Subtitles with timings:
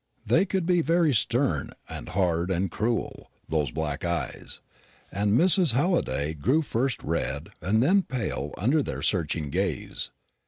[0.25, 4.59] They could be very stern and hard and cruel, those bright black eyes,
[5.11, 5.73] and Mrs.
[5.73, 10.09] Halliday grew first red and then pale under their searching gaze.